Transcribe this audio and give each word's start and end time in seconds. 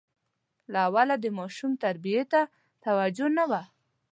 له 0.71 0.79
اوله 0.87 1.15
د 1.21 1.25
ماشوم 1.37 1.71
تربیې 1.83 2.23
ته 2.31 2.41
توجه 2.85 3.27
نه 3.37 3.43
وه. 3.49 3.61